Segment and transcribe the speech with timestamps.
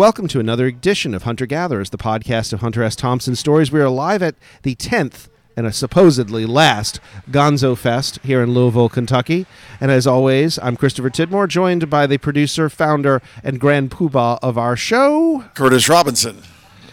[0.00, 2.96] Welcome to another edition of Hunter Gatherers, the podcast of Hunter S.
[2.96, 3.70] Thompson Stories.
[3.70, 5.28] We are live at the 10th
[5.58, 9.44] and a supposedly last Gonzo Fest here in Louisville, Kentucky.
[9.78, 14.56] And as always, I'm Christopher Tidmore, joined by the producer, founder, and grand poobah of
[14.56, 16.44] our show, Curtis Robinson.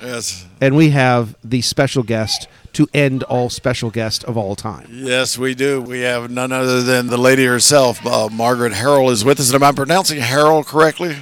[0.02, 0.46] Yes.
[0.60, 4.86] And we have the special guest to end all special guest of all time.
[4.92, 5.82] Yes, we do.
[5.82, 9.48] We have none other than the lady herself, uh, Margaret Harrell, is with us.
[9.48, 11.16] And am I pronouncing Harrell correctly?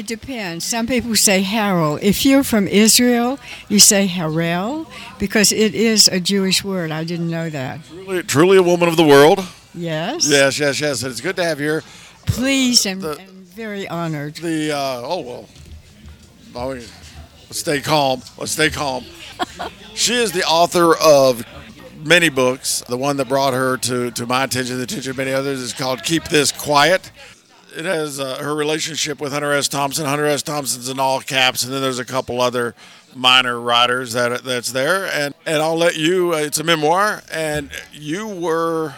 [0.00, 0.64] It depends.
[0.64, 1.98] Some people say Harel.
[2.00, 6.90] If you're from Israel, you say Harel because it is a Jewish word.
[6.90, 7.84] I didn't know that.
[7.84, 9.46] Truly, truly a woman of the world.
[9.74, 10.26] Yes.
[10.26, 11.02] Yes, yes, yes.
[11.02, 11.82] And it's good to have you here.
[12.24, 14.36] Pleased and, the, and very honored.
[14.36, 15.48] The uh, oh well,
[16.54, 16.90] oh, let's
[17.50, 18.22] stay calm.
[18.38, 19.04] Let's stay calm.
[19.94, 21.44] she is the author of
[22.02, 22.82] many books.
[22.88, 25.74] The one that brought her to, to my attention, the attention of many others, is
[25.74, 27.12] called Keep This Quiet
[27.76, 29.68] it has uh, her relationship with Hunter S.
[29.68, 30.06] Thompson.
[30.06, 30.42] Hunter S.
[30.42, 32.74] Thompson's in all caps, and then there's a couple other
[33.14, 35.06] minor writers that that's there.
[35.06, 36.34] And and I'll let you.
[36.34, 38.94] Uh, it's a memoir, and you were.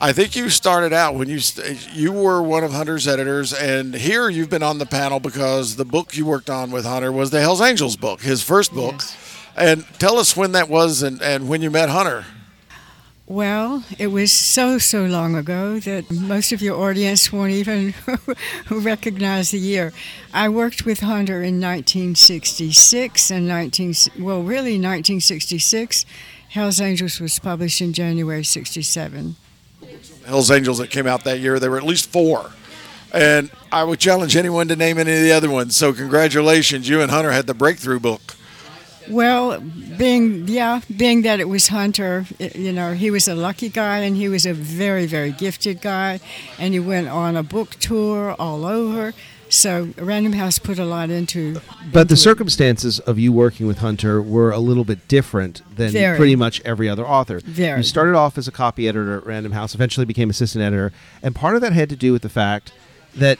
[0.00, 1.40] I think you started out when you
[1.92, 5.84] you were one of Hunter's editors, and here you've been on the panel because the
[5.84, 8.96] book you worked on with Hunter was the Hell's Angels book, his first book.
[8.98, 9.20] Yes.
[9.56, 12.24] And tell us when that was and, and when you met Hunter.
[13.26, 17.94] Well, it was so, so long ago that most of your audience won't even
[18.70, 19.94] recognize the year.
[20.34, 26.04] I worked with Hunter in 1966 and 19, well, really 1966.
[26.50, 29.36] Hell's Angels was published in January 67.
[30.26, 32.50] Hell's Angels that came out that year, there were at least four.
[33.10, 35.74] And I would challenge anyone to name any of the other ones.
[35.76, 38.36] So, congratulations, you and Hunter had the breakthrough book.
[39.08, 39.60] Well,
[39.98, 43.98] being yeah, being that it was Hunter, it, you know, he was a lucky guy
[43.98, 46.20] and he was a very very gifted guy,
[46.58, 49.12] and he went on a book tour all over.
[49.50, 51.60] So Random House put a lot into.
[51.92, 55.90] But into the circumstances of you working with Hunter were a little bit different than
[55.92, 57.40] very, pretty much every other author.
[57.40, 57.78] Very.
[57.78, 60.92] You started off as a copy editor at Random House, eventually became assistant editor,
[61.22, 62.72] and part of that had to do with the fact
[63.14, 63.38] that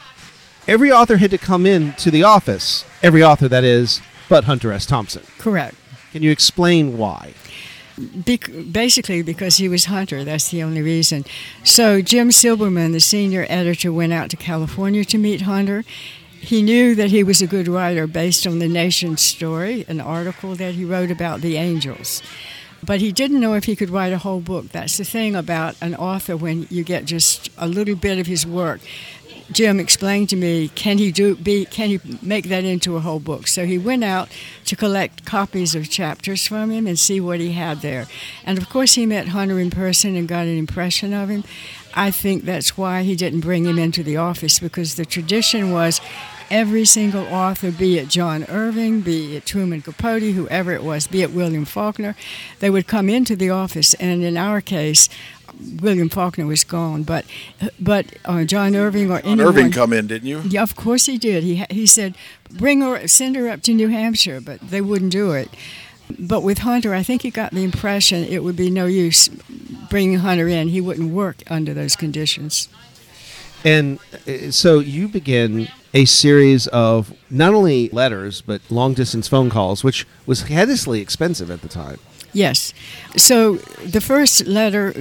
[0.69, 2.85] every author had to come in to the office.
[3.03, 4.87] Every author, that is, but Hunter S.
[4.87, 5.23] Thompson.
[5.39, 5.77] Correct.
[6.13, 7.35] Can you explain why?
[7.97, 10.25] basically, because he was Hunter.
[10.25, 11.25] That's the only reason.
[11.63, 15.85] So Jim Silberman, the senior editor, went out to California to meet Hunter.
[16.41, 20.55] He knew that he was a good writer based on the Nation's story, an article
[20.57, 22.23] that he wrote about the angels.
[22.85, 24.69] But he didn't know if he could write a whole book.
[24.69, 28.47] That's the thing about an author when you get just a little bit of his
[28.47, 28.81] work.
[29.51, 33.21] Jim explained to me, can he do be can he make that into a whole
[33.21, 33.47] book?
[33.47, 34.29] So he went out
[34.65, 38.07] to collect copies of chapters from him and see what he had there.
[38.45, 41.45] And of course he met Hunter in person and got an impression of him.
[41.95, 46.01] I think that's why he didn't bring him into the office because the tradition was
[46.51, 51.23] every single author, be it John Irving, be it Truman Capote, whoever it was, be
[51.23, 52.17] it William Faulkner,
[52.61, 53.95] they would come into the office.
[53.95, 55.09] And in our case,
[55.81, 57.25] William Faulkner was gone, but
[57.81, 59.49] but uh, John Irving or John anyone.
[59.49, 60.41] Irving come in, didn't you?
[60.41, 61.45] Yeah, of course he did.
[61.45, 62.17] He he said,
[62.51, 65.49] bring her, send her up to New Hampshire, but they wouldn't do it.
[66.19, 69.29] But with Hunter, I think he got the impression it would be no use
[69.89, 70.69] bringing Hunter in.
[70.69, 72.69] He wouldn't work under those conditions.
[73.65, 73.99] And
[74.29, 79.83] uh, so you begin a series of not only letters but long distance phone calls,
[79.83, 81.99] which was hideously expensive at the time.
[82.35, 82.75] Yes.
[83.17, 83.55] So
[83.87, 84.93] the first letter,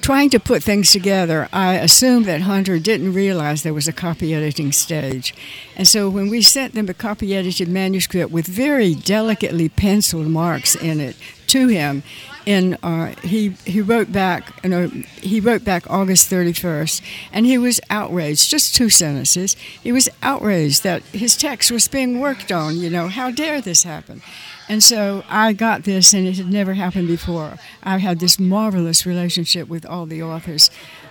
[0.00, 4.34] trying to put things together, I assumed that Hunter didn't realize there was a copy
[4.34, 5.34] editing stage.
[5.76, 10.74] And so when we sent them a copy edited manuscript with very delicately penciled marks
[10.74, 11.14] in it
[11.48, 12.02] to him,
[12.46, 14.88] in uh, he he wrote back you know,
[15.20, 20.82] he wrote back August 31st and he was outraged just two sentences he was outraged
[20.82, 24.22] that his text was being worked on you know how dare this happen
[24.68, 27.54] and so I got this, and it had never happened before.
[27.82, 30.70] I've had this marvelous relationship with all the authors,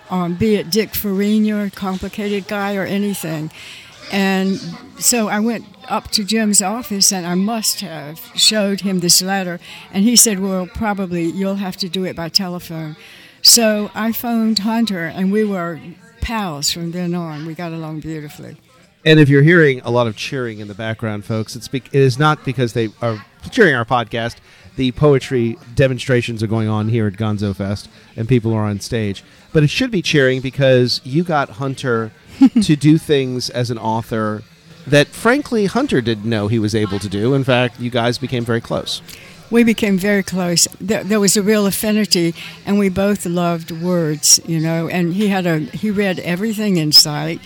[0.10, 3.52] um, be it Dick Farina, complicated guy, or anything.
[4.12, 4.58] And
[5.00, 9.60] so I went up to Jim's office, and I must have showed him this letter.
[9.92, 12.96] And he said, Well, probably you'll have to do it by telephone.
[13.42, 15.80] So I phoned Hunter, and we were
[16.22, 17.46] pals from then on.
[17.46, 18.58] We got along beautifully.
[19.08, 22.02] And if you're hearing a lot of cheering in the background, folks, it's be- it
[22.02, 24.36] is not because they are cheering our podcast.
[24.76, 27.88] The poetry demonstrations are going on here at Gonzo Fest,
[28.18, 29.24] and people are on stage.
[29.54, 32.12] But it should be cheering because you got Hunter
[32.62, 34.44] to do things as an author
[34.86, 37.34] that, frankly, Hunter didn't know he was able to do.
[37.34, 39.02] In fact, you guys became very close.
[39.50, 40.68] We became very close.
[40.82, 44.90] There, there was a real affinity, and we both loved words, you know.
[44.90, 47.40] And he had a he read everything in sight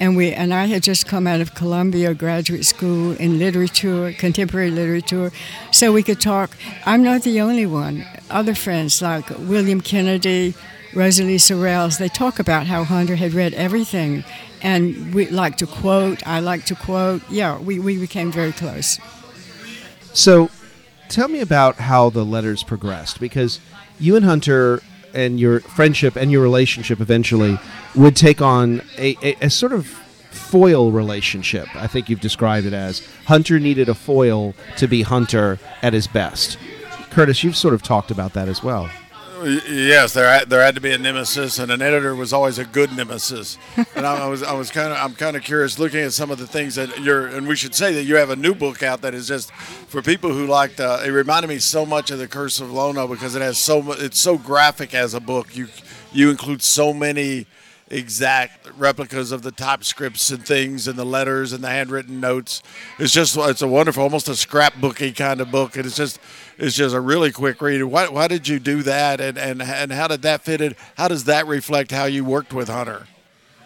[0.00, 4.70] and we and I had just come out of Columbia Graduate School in literature, contemporary
[4.70, 5.32] literature,
[5.72, 6.56] so we could talk.
[6.86, 8.06] I'm not the only one.
[8.30, 10.54] Other friends like William Kennedy,
[10.94, 14.24] Rosalie Sorrells, they talk about how Hunter had read everything,
[14.62, 16.26] and we like to quote.
[16.26, 17.22] I like to quote.
[17.30, 18.98] Yeah, we, we became very close.
[20.12, 20.50] So,
[21.08, 23.60] tell me about how the letters progressed because
[23.98, 24.80] you and Hunter
[25.14, 27.58] and your friendship and your relationship eventually
[27.94, 31.66] would take on a, a, a sort of foil relationship.
[31.74, 36.06] I think you've described it as Hunter needed a foil to be Hunter at his
[36.06, 36.58] best.
[37.10, 38.88] Curtis, you've sort of talked about that as well.
[39.44, 42.64] Yes, there had, there had to be a nemesis, and an editor was always a
[42.64, 43.58] good nemesis.
[43.94, 46.30] and I, I was I was kind of I'm kind of curious looking at some
[46.30, 48.82] of the things that you're, and we should say that you have a new book
[48.82, 51.02] out that is just for people who like the.
[51.04, 54.00] It reminded me so much of the Curse of Lono because it has so much.
[54.00, 55.56] It's so graphic as a book.
[55.56, 55.68] You
[56.12, 57.46] you include so many
[57.90, 62.62] exact replicas of the top scripts and things and the letters and the handwritten notes.
[62.98, 66.18] It's just it's a wonderful, almost a scrapbooky kind of book, and it's just
[66.58, 67.82] it's just a really quick read.
[67.84, 70.74] Why, why did you do that, and, and and how did that fit in?
[70.96, 73.06] How does that reflect how you worked with Hunter?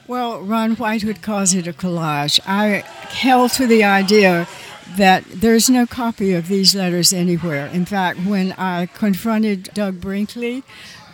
[0.09, 2.41] Well, Ron Whitehead calls it a collage.
[2.47, 4.49] I held to the idea
[4.97, 7.67] that there's no copy of these letters anywhere.
[7.69, 10.65] In fact, when I confronted Doug Brinkley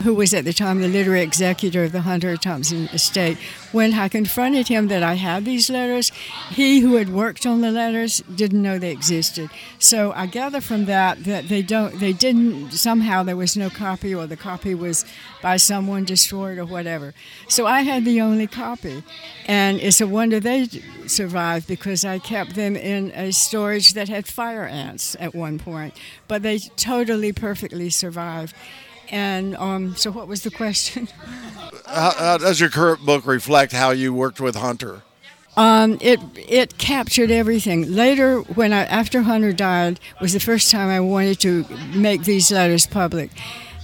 [0.02, 3.38] who was at the time the literary executor of the Hunter Thompson estate,
[3.72, 6.10] when I confronted him that I had these letters,
[6.50, 9.50] he who had worked on the letters didn't know they existed.
[9.78, 14.14] So I gather from that that they don't they didn't somehow there was no copy
[14.14, 15.04] or the copy was
[15.42, 17.14] by someone destroyed or whatever.
[17.48, 19.02] So I had the only copy.
[19.46, 20.68] And it's a wonder they
[21.06, 25.94] survived because I kept them in a storage that had fire ants at one point.
[26.26, 28.54] But they totally perfectly survived.
[29.10, 31.08] And um, so, what was the question?
[31.86, 35.02] how, how, does your current book reflect how you worked with Hunter?
[35.56, 37.92] Um, it it captured everything.
[37.92, 41.64] Later, when I after Hunter died, was the first time I wanted to
[41.94, 43.30] make these letters public.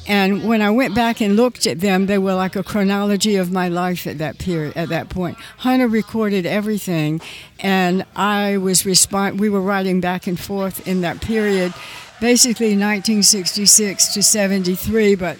[0.06, 3.50] And when I went back and looked at them, they were like a chronology of
[3.50, 4.76] my life at that period.
[4.76, 7.22] At that point, Hunter recorded everything,
[7.58, 9.40] and I was respond.
[9.40, 11.72] We were writing back and forth in that period
[12.20, 15.38] basically 1966 to 73, but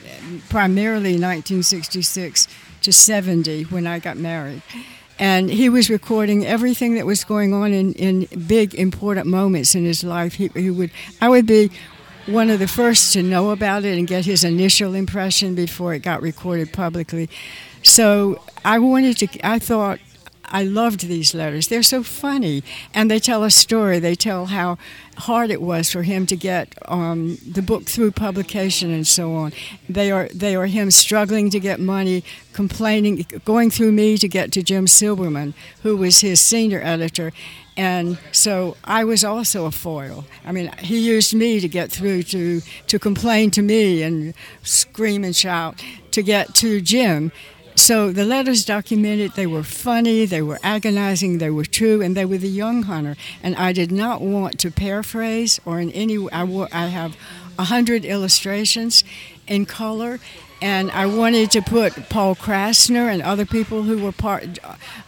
[0.49, 2.49] primarily 1966
[2.83, 4.63] to 70 when I got married.
[5.19, 9.85] And he was recording everything that was going on in, in big, important moments in
[9.85, 10.35] his life.
[10.35, 10.91] He, he would,
[11.21, 11.71] I would be
[12.27, 16.01] one of the first to know about it and get his initial impression before it
[16.01, 17.29] got recorded publicly.
[17.83, 20.01] So I wanted to, I thought,
[20.47, 21.69] I loved these letters.
[21.69, 22.63] They're so funny,
[22.93, 23.99] and they tell a story.
[23.99, 24.79] They tell how
[25.17, 29.53] hard it was for him to get um, the book through publication and so on.
[29.89, 34.53] They are they are him struggling to get money, complaining, going through me to get
[34.53, 37.33] to Jim Silberman, who was his senior editor.
[37.77, 40.25] And so I was also a foil.
[40.45, 45.25] I mean, he used me to get through to to complain to me and scream
[45.25, 47.33] and shout to get to Jim
[47.77, 52.25] so the letters documented they were funny, they were agonizing, they were true, and they
[52.25, 53.17] were the young hunter.
[53.43, 56.17] And I did not want to paraphrase or in any.
[56.31, 57.17] I, I have
[57.59, 59.05] a hundred illustrations
[59.47, 60.21] in color,
[60.65, 64.59] and I wanted to put Paul Krassner and other people who were part,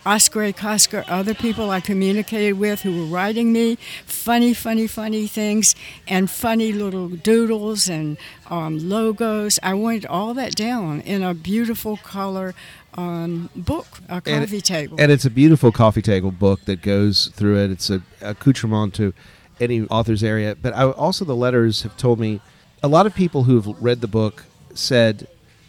[0.04, 5.75] Oscar Acosta, other people I communicated with who were writing me funny, funny, funny things
[6.06, 8.18] and funny little doodles and
[8.50, 9.58] um, logos.
[9.62, 12.54] I wanted all that down in a beautiful color
[12.92, 15.00] um, book, a coffee and, table.
[15.00, 17.70] And it's a beautiful coffee table book that goes through it.
[17.70, 19.14] It's a accoutrement to
[19.58, 20.54] any author's area.
[20.54, 22.42] But I, also, the letters have told me
[22.82, 24.44] a lot of people who've read the book
[24.75, 25.26] said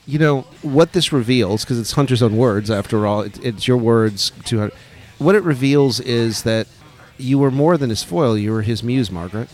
[0.07, 3.21] you know what this reveals because it's Hunter's own words after all.
[3.21, 4.75] It, it's your words to Hunter.
[5.19, 6.67] What it reveals is that
[7.17, 8.37] you were more than his foil.
[8.37, 9.49] You were his muse, Margaret.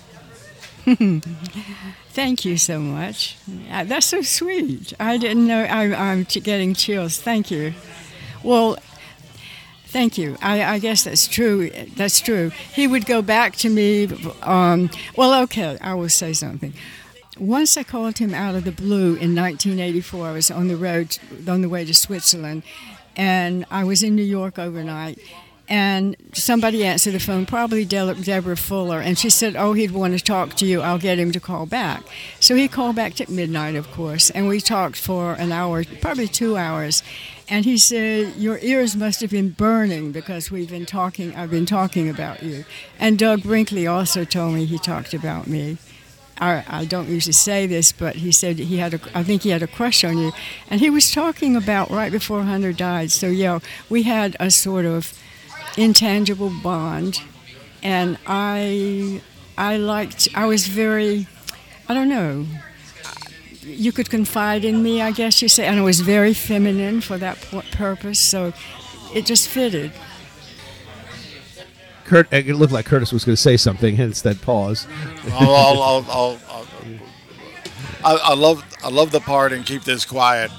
[2.09, 3.37] Thank you so much.
[3.71, 4.93] Uh, that's so sweet.
[4.99, 5.63] I didn't know.
[5.63, 7.19] I, I'm getting chills.
[7.19, 7.73] Thank you.
[8.43, 8.77] Well,
[9.87, 10.37] Thank you.
[10.41, 11.69] I, I, guess that's true.
[11.95, 12.49] That's true.
[12.73, 14.09] He would go back to me.
[14.41, 16.73] Um, well, okay, I will say something
[17.37, 20.27] once I called him out of the blue in 1984.
[20.27, 22.63] I was on the road, on the way to Switzerland,
[23.15, 25.19] and I was in New York overnight.
[25.69, 30.17] And somebody answered the phone, probably De- Deborah Fuller, and she said, "Oh, he'd want
[30.17, 30.81] to talk to you.
[30.81, 32.03] I'll get him to call back."
[32.41, 36.27] So he called back at midnight, of course, and we talked for an hour, probably
[36.27, 37.01] two hours.
[37.47, 41.33] And he said, "Your ears must have been burning because we've been talking.
[41.33, 42.65] I've been talking about you."
[42.99, 45.77] And Doug Brinkley also told me he talked about me.
[46.39, 49.63] I, don't usually say this, but he said he had a, I think he had
[49.63, 50.31] a crush on you.
[50.69, 53.11] And he was talking about right before Hunter died.
[53.11, 53.59] So, yeah,
[53.89, 55.13] we had a sort of
[55.77, 57.21] intangible bond,
[57.81, 59.21] and I
[59.57, 60.29] I liked.
[60.35, 61.27] I was very,
[61.87, 62.45] I don't know.
[63.61, 67.17] You could confide in me, I guess you say, and I was very feminine for
[67.17, 67.37] that
[67.71, 68.19] purpose.
[68.19, 68.53] So
[69.13, 69.91] it just fitted.
[72.05, 74.87] Kurt, it looked like Curtis was going to say something, hence that pause.
[75.31, 76.39] I'll, I'll, I'll,
[78.03, 80.51] I, I love I love the part and keep this quiet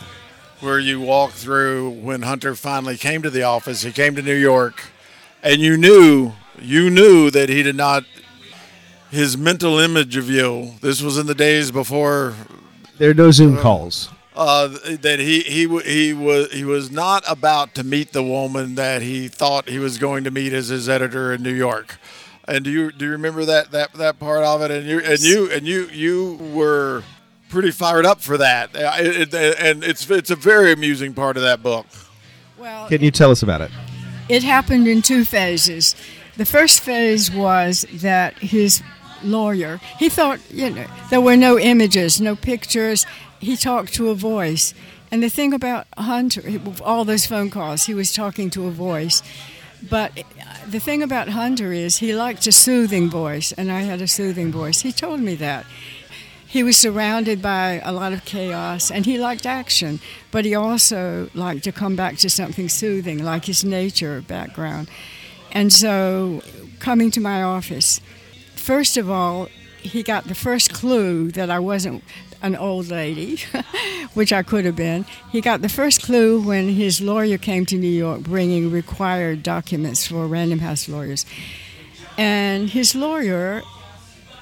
[0.60, 3.82] where you walk through when Hunter finally came to the office.
[3.82, 4.82] He came to New York,
[5.42, 8.04] and you knew you knew that he did not
[9.10, 10.72] his mental image of you.
[10.80, 12.34] This was in the days before
[12.98, 14.08] there are no Zoom uh, calls.
[14.34, 14.66] Uh,
[15.00, 19.28] that he he he was he was not about to meet the woman that he
[19.28, 21.98] thought he was going to meet as his editor in New York.
[22.48, 24.72] And do you do you remember that that that part of it?
[24.72, 27.04] And you and you and you you were
[27.48, 28.74] pretty fired up for that.
[28.74, 31.86] Uh, it, it, and it's it's a very amusing part of that book.
[32.58, 33.70] Well, can you tell us about it?
[34.28, 35.94] It happened in two phases.
[36.36, 38.82] The first phase was that his
[39.24, 43.06] lawyer, he thought, you know, there were no images, no pictures.
[43.40, 44.74] He talked to a voice.
[45.10, 46.42] And the thing about Hunter,
[46.82, 49.22] all those phone calls, he was talking to a voice.
[49.88, 50.22] But uh,
[50.66, 54.50] the thing about Hunter is he liked a soothing voice, and I had a soothing
[54.50, 54.80] voice.
[54.80, 55.66] He told me that.
[56.46, 59.98] He was surrounded by a lot of chaos, and he liked action,
[60.30, 64.88] but he also liked to come back to something soothing, like his nature background.
[65.50, 66.42] And so,
[66.78, 68.00] coming to my office,
[68.64, 69.48] first of all,
[69.82, 72.02] he got the first clue that I wasn't
[72.40, 73.36] an old lady,
[74.14, 75.04] which I could have been.
[75.30, 80.06] He got the first clue when his lawyer came to New York bringing required documents
[80.06, 81.26] for Random House lawyers.
[82.16, 83.62] And his lawyer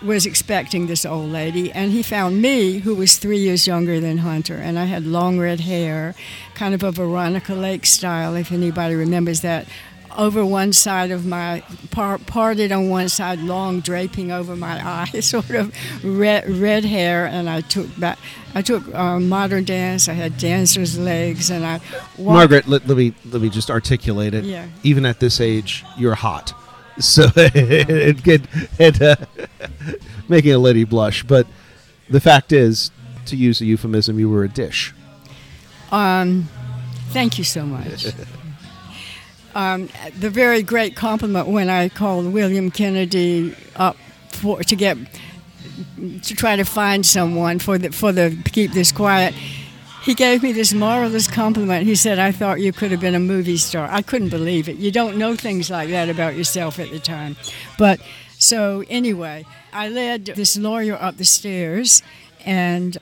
[0.05, 4.19] was expecting this old lady, and he found me, who was three years younger than
[4.19, 6.14] Hunter, and I had long red hair,
[6.55, 9.67] kind of a Veronica Lake style, if anybody remembers that
[10.16, 14.81] over one side of my par- parted on one side, long draping over my
[15.14, 18.19] eyes, sort of red red hair, and I took back.
[18.54, 20.09] I took uh, modern dance.
[20.09, 21.81] I had dancer's legs, and I.
[22.19, 22.35] Walked.
[22.35, 24.45] Margaret, let, let me let me just articulate it.
[24.45, 24.66] Yeah.
[24.83, 26.52] Even at this age, you're hot,
[26.99, 29.16] so it could it, uh,
[30.28, 31.23] making a lady blush.
[31.23, 31.47] But
[32.11, 32.90] the fact is,
[33.26, 34.95] to use a euphemism, you were a dish.
[35.90, 36.49] Um,
[37.11, 38.07] thank you so much.
[39.55, 43.97] Um, the very great compliment when I called William Kennedy up
[44.29, 44.97] for to get
[46.23, 49.35] to try to find someone for the for the keep this quiet.
[50.03, 51.87] He gave me this marvelous compliment.
[51.87, 54.77] He said, "I thought you could have been a movie star." I couldn't believe it.
[54.77, 57.37] You don't know things like that about yourself at the time,
[57.79, 58.01] but
[58.39, 62.03] so anyway, I led this lawyer up the stairs,
[62.45, 62.99] and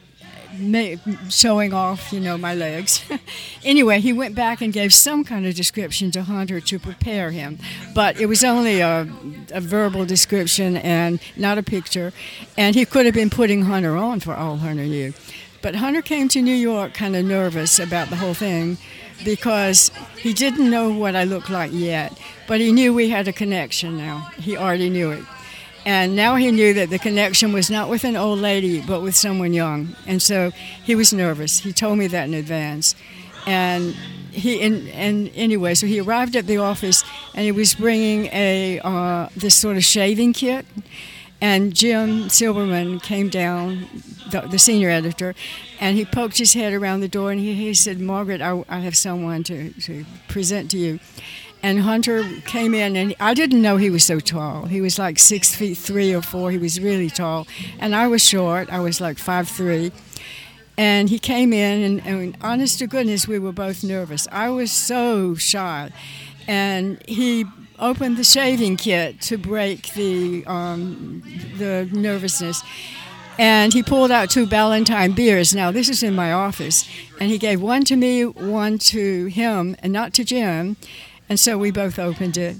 [1.28, 3.02] showing off, you know, my legs.
[3.64, 7.58] anyway, he went back and gave some kind of description to Hunter to prepare him,
[7.94, 9.08] but it was only a,
[9.52, 12.12] a verbal description and not a picture,
[12.56, 15.12] and he could have been putting Hunter on for all Hunter knew.
[15.62, 18.78] But Hunter came to New York kind of nervous about the whole thing
[19.24, 23.32] because he didn't know what I looked like yet, but he knew we had a
[23.32, 24.30] connection now.
[24.38, 25.24] He already knew it.
[25.86, 29.16] And now he knew that the connection was not with an old lady, but with
[29.16, 29.96] someone young.
[30.06, 30.50] And so
[30.84, 31.60] he was nervous.
[31.60, 32.94] He told me that in advance.
[33.46, 33.94] And
[34.30, 37.02] he and, and anyway, so he arrived at the office
[37.34, 40.66] and he was bringing a uh, this sort of shaving kit.
[41.42, 43.86] And Jim Silberman came down,
[44.30, 45.34] the, the, senior editor,
[45.80, 48.80] and he poked his head around the door and he, he said, Margaret, I, I
[48.80, 51.00] have someone to, to present to you
[51.62, 54.64] and Hunter came in, and I didn't know he was so tall.
[54.66, 56.50] He was like six feet three or four.
[56.50, 57.46] He was really tall,
[57.78, 58.70] and I was short.
[58.70, 59.92] I was like five three.
[60.78, 64.26] And he came in, and, and honest to goodness, we were both nervous.
[64.32, 65.90] I was so shy,
[66.48, 67.44] and he
[67.78, 71.22] opened the shaving kit to break the um,
[71.58, 72.62] the nervousness.
[73.38, 75.54] And he pulled out two Ballantine beers.
[75.54, 76.86] Now, this is in my office.
[77.18, 80.76] And he gave one to me, one to him, and not to Jim
[81.30, 82.56] and so we both opened it.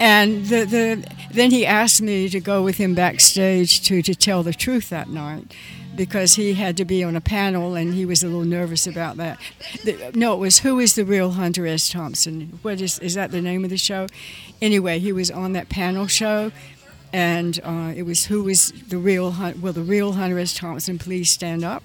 [0.00, 4.42] And the, the, then he asked me to go with him backstage to, to tell
[4.42, 5.54] the truth that night
[5.94, 9.16] because he had to be on a panel and he was a little nervous about
[9.16, 9.38] that.
[9.84, 11.88] The, no, it was Who is the Real Hunter S.
[11.88, 12.58] Thompson?
[12.62, 14.06] What is, is that the name of the show?
[14.60, 16.52] Anyway, he was on that panel show
[17.16, 19.34] and uh, it was Who is the Real?
[19.58, 20.52] Well, the Real Hunter S.
[20.52, 21.82] Thompson, please stand up.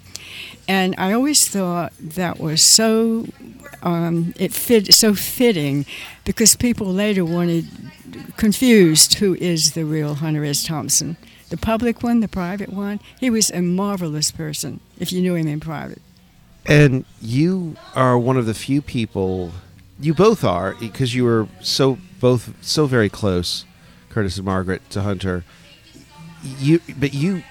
[0.68, 3.28] And I always thought that was so
[3.82, 5.86] um, it fit so fitting
[6.26, 7.66] because people later wanted
[8.36, 10.66] confused who is the real Hunter S.
[10.66, 11.16] Thompson,
[11.50, 13.00] the public one, the private one.
[13.18, 16.02] He was a marvelous person if you knew him in private.
[16.66, 19.54] And you are one of the few people
[19.98, 23.64] you both are because you were so both so very close,
[24.12, 25.44] Curtis and Margaret to Hunter.
[26.60, 27.44] You, but you,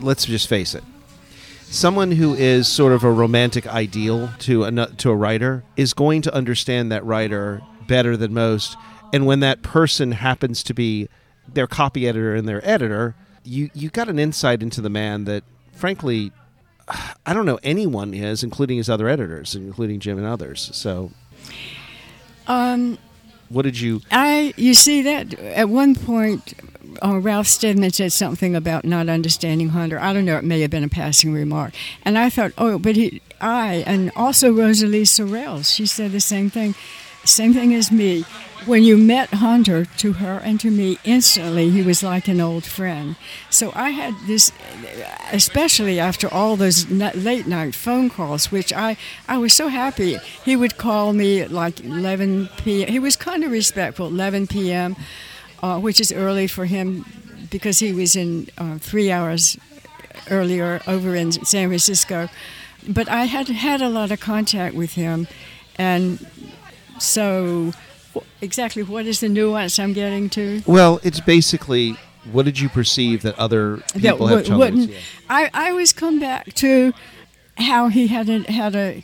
[0.00, 0.84] let's just face it.
[1.62, 6.22] Someone who is sort of a romantic ideal to a to a writer is going
[6.22, 8.76] to understand that writer better than most.
[9.12, 11.08] And when that person happens to be
[11.46, 15.44] their copy editor and their editor, you you got an insight into the man that,
[15.72, 16.32] frankly,
[17.24, 20.70] I don't know anyone is, including his other editors, including Jim and others.
[20.72, 21.12] So,
[22.48, 22.98] Um,
[23.50, 24.00] what did you?
[24.10, 26.54] I, you see that at one point,
[27.02, 30.00] uh, Ralph Steadman said something about not understanding Hunter.
[30.00, 32.96] I don't know; it may have been a passing remark, and I thought, oh, but
[32.96, 36.74] he, I, and also Rosalie Sorrell, she said the same thing,
[37.24, 38.24] same thing as me.
[38.66, 42.64] When you met Hunter, to her and to me, instantly he was like an old
[42.64, 43.16] friend.
[43.48, 44.52] So I had this,
[45.32, 50.18] especially after all those late night phone calls, which I, I was so happy.
[50.44, 52.88] He would call me at like 11 p.m.
[52.88, 54.94] He was kind of respectful, 11 p.m.,
[55.62, 57.06] uh, which is early for him
[57.50, 59.56] because he was in uh, three hours
[60.30, 62.28] earlier over in San Francisco.
[62.86, 65.28] But I had had a lot of contact with him,
[65.76, 66.26] and
[66.98, 67.72] so
[68.40, 70.62] exactly what is the nuance I'm getting to?
[70.66, 71.96] Well, it's basically
[72.32, 74.92] what did you perceive that other that people have trouble wouldn't.
[75.28, 76.92] I, I always come back to
[77.56, 79.02] how he had a, had a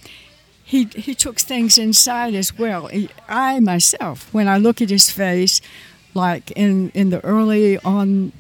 [0.63, 2.89] he he took things inside as well.
[2.89, 5.61] He- I myself, when I look at his face,
[6.15, 8.33] like in in the early on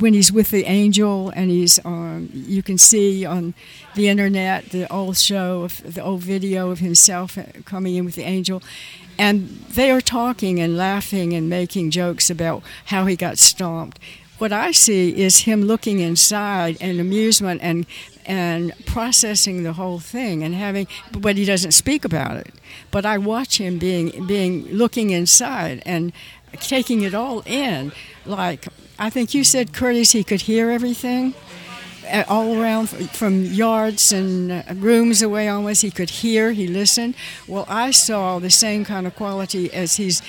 [0.00, 3.54] when he's with the angel and he's um, you can see on
[3.94, 8.24] the internet the old show of the old video of himself coming in with the
[8.24, 8.60] angel
[9.18, 13.98] and they are talking and laughing and making jokes about how he got stomped.
[14.38, 17.86] What I see is him looking inside and amusement and
[18.26, 22.52] and processing the whole thing and having but he doesn't speak about it.
[22.90, 26.12] But I watch him being being looking inside and
[26.60, 27.92] taking it all in.
[28.26, 28.66] Like
[28.98, 31.34] I think you said Curtis he could hear everything
[32.28, 37.14] all around from yards and rooms away almost he could hear he listened.
[37.46, 40.22] Well I saw the same kind of quality as he's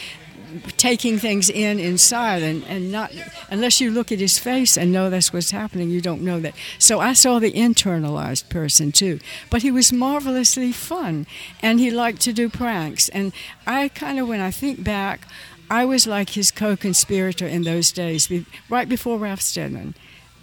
[0.78, 3.12] taking things in inside and, and not
[3.50, 6.54] unless you look at his face and know that's what's happening you don't know that.
[6.80, 9.20] So i saw the internalized person too.
[9.50, 11.28] But he was marvelously fun
[11.62, 13.10] and he liked to do pranks.
[13.10, 13.34] And
[13.68, 15.28] i kind of when i think back
[15.70, 18.32] i was like his co-conspirator in those days
[18.70, 19.96] right before ralph steadman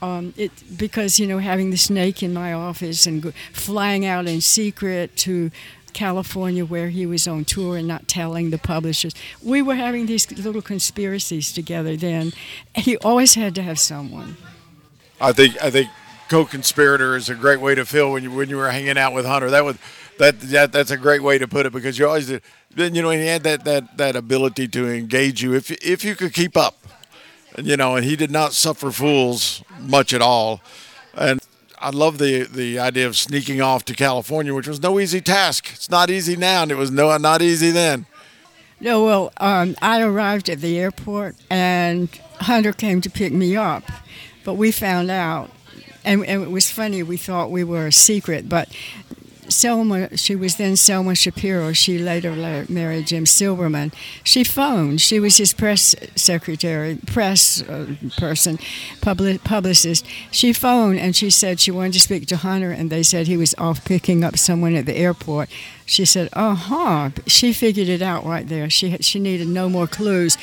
[0.02, 4.26] um, it because you know having the snake in my office and go, flying out
[4.26, 5.50] in secret to
[5.92, 9.14] California where he was on tour and not telling the publishers.
[9.42, 12.32] We were having these little conspiracies together then.
[12.74, 14.36] He always had to have someone.
[15.20, 15.88] I think I think
[16.28, 19.24] co-conspirator is a great way to feel when you when you were hanging out with
[19.24, 19.50] Hunter.
[19.50, 19.76] That was
[20.18, 22.28] that, that that's a great way to put it because you always.
[22.74, 26.16] Then you know he had that, that that ability to engage you if if you
[26.16, 26.74] could keep up,
[27.58, 30.60] you know and he did not suffer fools much at all,
[31.14, 31.40] and.
[31.84, 35.68] I love the the idea of sneaking off to California, which was no easy task.
[35.72, 38.06] It's not easy now, and it was no not easy then.
[38.82, 42.08] No, well, um, I arrived at the airport and
[42.40, 43.84] Hunter came to pick me up,
[44.42, 45.50] but we found out,
[46.04, 47.00] and, and it was funny.
[47.04, 48.68] We thought we were a secret, but
[49.52, 51.72] Selma, she was then Selma Shapiro.
[51.72, 52.32] She later
[52.68, 53.92] married Jim Silberman.
[54.24, 55.00] She phoned.
[55.00, 58.58] She was his press secretary, press uh, person,
[59.00, 60.04] public, publicist.
[60.30, 63.36] She phoned and she said she wanted to speak to Hunter, and they said he
[63.36, 65.48] was off picking up someone at the airport.
[65.86, 68.70] She said, "Uh huh." She figured it out right there.
[68.70, 70.38] She she needed no more clues.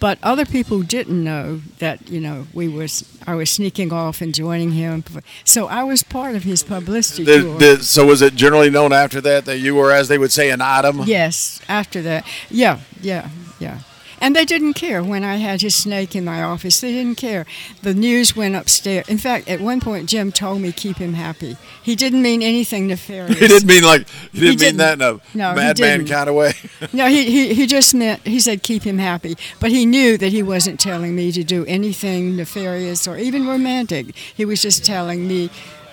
[0.00, 4.34] But other people didn't know that you know we was I was sneaking off and
[4.34, 5.04] joining him.
[5.44, 7.58] So I was part of his publicity Did- tour.
[7.58, 10.50] did- so was it generally known after that that you were, as they would say,
[10.50, 11.02] an item?
[11.06, 12.24] Yes, after that.
[12.50, 13.80] Yeah, yeah, yeah.
[14.20, 16.80] And they didn't care when I had his snake in my office.
[16.80, 17.46] They didn't care.
[17.82, 19.08] The news went upstairs.
[19.08, 21.56] In fact, at one point, Jim told me keep him happy.
[21.82, 23.38] He didn't mean anything nefarious.
[23.40, 24.60] He didn't mean like he didn't, didn't.
[24.60, 26.52] mean that in a No, madman kind of way.
[26.92, 29.36] No, he, he, he just meant, he said keep him happy.
[29.58, 34.14] But he knew that he wasn't telling me to do anything nefarious or even romantic.
[34.16, 35.50] He was just telling me,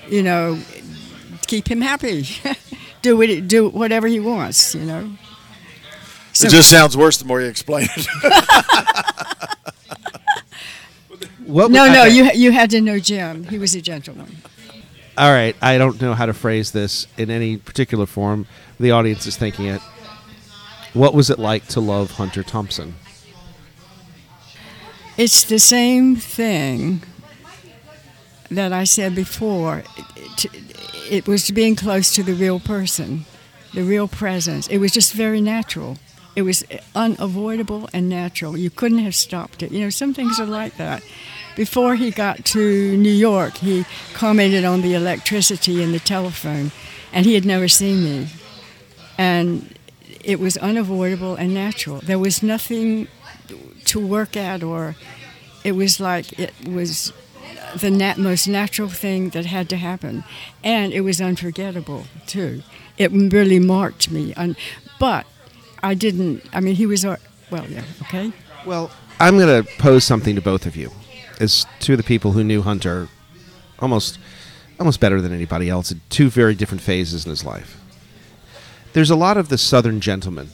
[0.09, 0.59] you know,
[1.47, 2.25] keep him happy.
[3.01, 5.09] do, what, do whatever he wants, you know.
[6.41, 8.07] It just sounds worse the more you explain it.
[11.45, 11.71] What?
[11.71, 12.13] No, no, okay.
[12.13, 13.45] you you had to know Jim.
[13.45, 14.35] He was a gentleman.
[15.17, 18.45] All right, I don't know how to phrase this in any particular form.
[18.79, 19.81] The audience is thinking it.
[20.93, 22.95] What was it like to love Hunter Thompson?
[25.15, 27.01] It's the same thing
[28.51, 29.83] that I said before.
[30.17, 30.51] It, it,
[31.09, 33.25] it was being close to the real person.
[33.73, 34.67] the real presence.
[34.67, 35.97] It was just very natural.
[36.37, 38.55] It was unavoidable and natural.
[38.55, 39.71] You couldn't have stopped it.
[39.71, 41.01] You know, some things are like that.
[41.55, 46.71] Before he got to New York, he commented on the electricity and the telephone,
[47.11, 48.27] and he had never seen me.
[49.17, 49.75] And
[50.23, 52.01] it was unavoidable and natural.
[52.01, 53.07] There was nothing
[53.85, 54.95] to work at, or
[55.63, 57.13] it was like it was
[57.75, 60.23] the nat- most natural thing that had to happen,
[60.63, 62.61] and it was unforgettable too.
[62.99, 64.35] It really marked me.
[64.37, 64.55] And,
[64.99, 65.25] but
[65.87, 66.43] I didn't.
[66.51, 67.05] I mean, he was.
[67.05, 67.15] Uh,
[67.49, 67.83] well, yeah.
[68.01, 68.33] Okay.
[68.65, 70.91] Well, I'm going to pose something to both of you,
[71.39, 73.07] as two of the people who knew Hunter
[73.79, 74.19] almost
[74.79, 77.79] almost better than anybody else in two very different phases in his life.
[78.91, 80.49] There's a lot of the Southern gentleman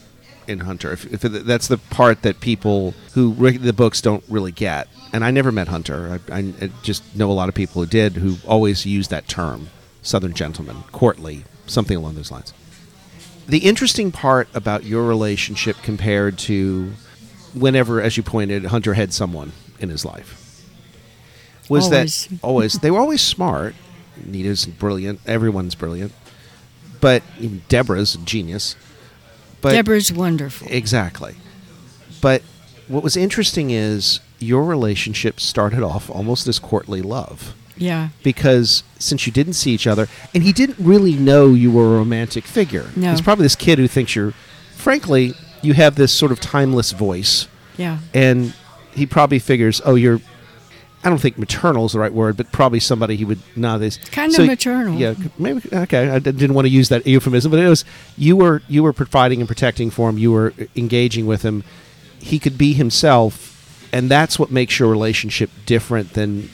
[0.48, 0.94] in Hunter.
[0.94, 4.88] If, if that's the part that people who read the books don't really get.
[5.14, 6.22] And I never met Hunter.
[6.32, 9.70] I, I, just know a lot of people who did who always use that term,
[10.04, 12.54] Southern gentleman, courtly, something along those lines.
[13.48, 16.94] The interesting part about your relationship compared to
[17.54, 20.40] whenever, as you pointed, Hunter had someone in his life
[21.70, 22.28] was always.
[22.28, 23.76] that always they were always smart.
[24.26, 25.20] Nita's brilliant.
[25.26, 26.14] Everyone's brilliant,
[27.02, 27.24] but
[27.68, 28.76] Deborah's a genius.
[29.62, 30.68] But Deborah's wonderful.
[30.70, 31.36] Exactly.
[32.22, 32.42] But
[32.88, 37.56] what was interesting is your relationship started off almost as courtly love.
[37.78, 38.10] Yeah.
[38.24, 41.98] Because since you didn't see each other, and he didn't really know you were a
[41.98, 42.90] romantic figure.
[42.96, 43.12] No.
[43.12, 44.34] He's probably this kid who thinks you're,
[44.76, 47.48] frankly, you have this sort of timeless voice.
[47.78, 48.00] Yeah.
[48.14, 48.54] And
[48.94, 50.22] he probably figures, oh, you're
[51.04, 54.32] I don't think maternal is the right word, but probably somebody he would nowadays kind
[54.32, 54.98] so, of maternal.
[54.98, 56.10] Yeah, maybe okay.
[56.10, 57.84] I didn't want to use that euphemism, but it was
[58.18, 60.18] you were you were providing and protecting for him.
[60.18, 61.66] You were uh, engaging with him.
[62.20, 66.50] He could be himself, and that's what makes your relationship different than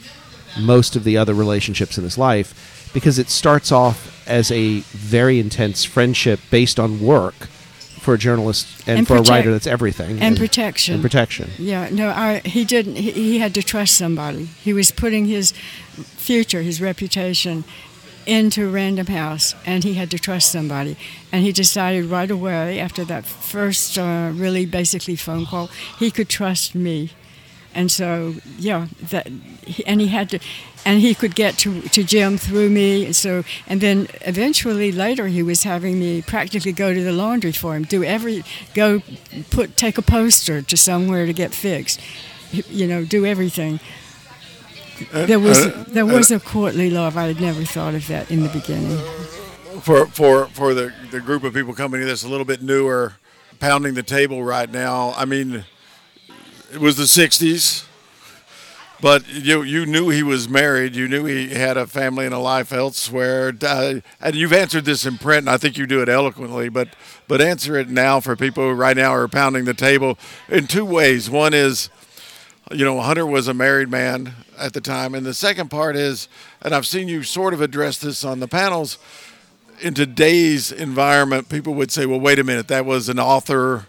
[0.58, 5.38] most of the other relationships in his life, because it starts off as a very
[5.38, 7.34] intense friendship based on work
[8.00, 10.12] for a journalist and, and for protect, a writer that's everything.
[10.12, 10.94] and, and, protection.
[10.94, 11.50] And protection.
[11.58, 14.44] Yeah no I, he didn't he, he had to trust somebody.
[14.44, 15.52] He was putting his
[16.16, 17.64] future his reputation
[18.26, 20.96] into random house and he had to trust somebody.
[21.30, 25.66] And he decided right away after that first uh, really basically phone call
[25.98, 27.10] he could trust me
[27.74, 29.28] and so yeah that
[29.86, 30.38] and he had to
[30.84, 33.12] and he could get to, to Jim through me.
[33.12, 37.76] So and then eventually later he was having me practically go to the laundry for
[37.76, 39.02] him do every go
[39.50, 42.00] put take a poster to somewhere to get fixed
[42.52, 43.80] you know do everything.
[45.12, 47.16] Uh, there was uh, there was uh, a courtly love.
[47.16, 48.98] I had never thought of that in the beginning.
[49.80, 53.14] For for for the the group of people coming in that's a little bit newer
[53.60, 55.64] pounding the table right now I mean
[56.72, 57.86] it was the 60s.
[59.02, 60.94] But you you knew he was married.
[60.94, 63.50] You knew he had a family and a life elsewhere.
[63.62, 66.68] Uh, and you've answered this in print, and I think you do it eloquently.
[66.68, 66.88] But
[67.26, 70.18] but answer it now for people who right now are pounding the table
[70.50, 71.30] in two ways.
[71.30, 71.88] One is,
[72.70, 76.28] you know, Hunter was a married man at the time, and the second part is,
[76.60, 78.98] and I've seen you sort of address this on the panels.
[79.80, 83.86] In today's environment, people would say, "Well, wait a minute, that was an author."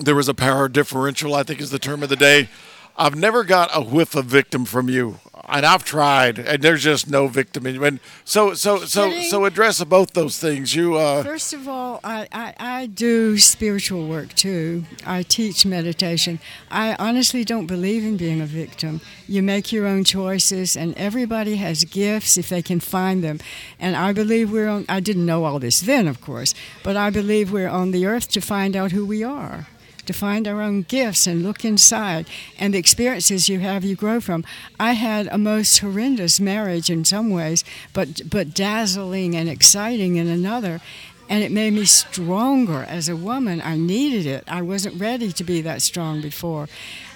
[0.00, 2.48] There was a power differential, I think is the term of the day.
[2.96, 7.08] I've never got a whiff of victim from you, and I've tried, and there's just
[7.10, 7.66] no victim.
[7.66, 10.76] And so, so, so, so, address both those things.
[10.76, 14.84] You uh, first of all, I, I, I do spiritual work too.
[15.04, 16.38] I teach meditation.
[16.70, 19.00] I honestly don't believe in being a victim.
[19.26, 23.40] You make your own choices, and everybody has gifts if they can find them.
[23.80, 24.86] And I believe we're on.
[24.88, 26.54] I didn't know all this then, of course,
[26.84, 29.66] but I believe we're on the earth to find out who we are
[30.06, 32.26] to find our own gifts and look inside
[32.58, 34.44] and the experiences you have you grow from.
[34.78, 40.28] I had a most horrendous marriage in some ways but but dazzling and exciting in
[40.28, 40.80] another.
[41.26, 42.84] And it made me stronger.
[42.86, 44.44] As a woman i needed it.
[44.46, 46.68] I wasn't ready to be that strong before.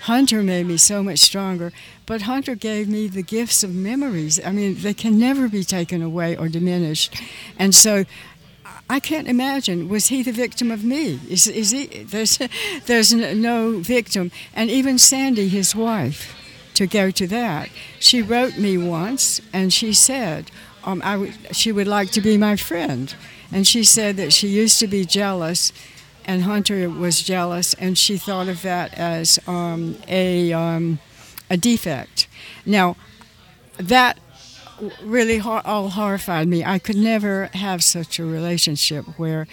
[0.02, 1.72] Hunter made me so much stronger
[2.06, 4.40] but hunter gave me the gifts of memories.
[4.42, 7.20] I mean they can never be taken away or diminished.
[7.58, 8.06] And so
[8.90, 9.88] I can't imagine.
[9.88, 11.20] Was he the victim of me?
[11.28, 11.86] Is, is he?
[12.04, 12.38] There's,
[12.86, 14.30] there's no victim.
[14.54, 16.34] And even Sandy, his wife,
[16.74, 20.50] to go to that, she wrote me once and she said
[20.84, 23.14] um, I w- she would like to be my friend.
[23.52, 25.72] And she said that she used to be jealous,
[26.24, 30.98] and Hunter was jealous, and she thought of that as um, a, um,
[31.50, 32.26] a defect.
[32.64, 32.96] Now,
[33.78, 34.18] that
[35.02, 36.64] really all horrified me.
[36.64, 39.46] I could never have such a relationship where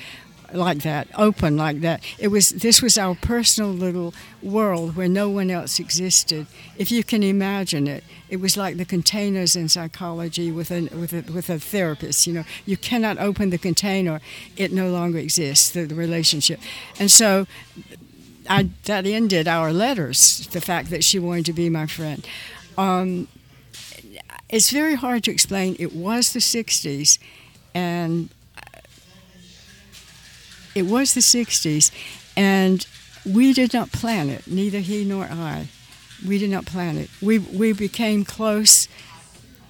[0.54, 2.04] like that, open like that.
[2.18, 6.48] It was this was our personal little world where no one else existed.
[6.78, 11.14] If you can imagine it, it was like the containers in psychology with a with
[11.14, 12.28] a, with a therapist.
[12.28, 14.22] You know, you cannot open the container;
[14.58, 15.72] it no longer exists.
[15.72, 16.60] The, the relationship,
[17.00, 17.48] and so.
[18.48, 20.46] I, that ended our letters.
[20.52, 22.24] The fact that she wanted to be my friend.
[22.78, 23.28] Um,
[24.50, 25.76] it's very hard to explain.
[25.80, 27.18] It was the '60s,
[27.74, 28.30] and
[30.76, 31.90] it was the 60s,
[32.36, 32.86] and
[33.26, 35.70] we did not plan it, neither he nor I.
[36.28, 37.10] We did not plan it.
[37.22, 38.88] We, we became close,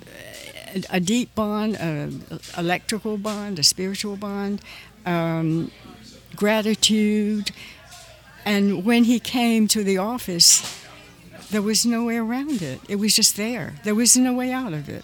[0.06, 2.24] uh, a deep bond, an
[2.58, 4.62] electrical bond, a spiritual bond,
[5.06, 5.72] um,
[6.36, 7.52] gratitude.
[8.44, 10.85] And when he came to the office,
[11.52, 12.82] there was no way around it.
[12.88, 13.74] It was just there.
[13.84, 15.04] There was no way out of it.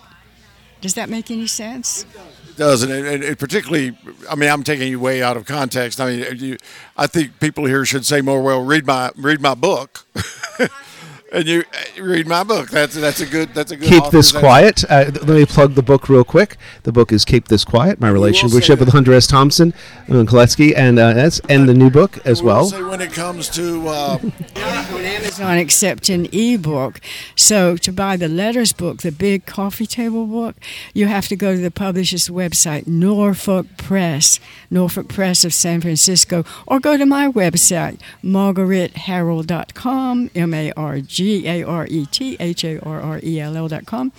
[0.81, 2.05] Does that make any sense?
[2.49, 3.95] It does, and it, it, particularly,
[4.29, 6.01] I mean, I'm taking you way out of context.
[6.01, 6.57] I mean, you,
[6.97, 8.41] I think people here should say more.
[8.41, 10.05] Well, read my read my book.
[11.31, 11.63] and you
[11.99, 12.69] read my book.
[12.69, 13.87] That's that's a good that's a good.
[13.87, 14.83] Keep this quiet.
[14.89, 16.57] Uh, let me plug the book real quick.
[16.83, 19.27] The book is "Keep This Quiet: My Relationship with Hunter S.
[19.27, 19.73] Thompson
[20.07, 22.69] and Koletsky," and uh, that's and the new book as well.
[22.69, 24.19] when it comes to uh,
[24.55, 26.99] on Amazon, except an ebook.
[27.35, 30.57] So to buy the letters book, the big coffee table book,
[30.93, 36.43] you have to go to the publisher's website, Norfolk Press, Norfolk Press of San Francisco,
[36.67, 41.20] or go to my website, margaretharrell.com, M A R G.
[41.21, 44.11] G A R E T H A R R E L L dot com.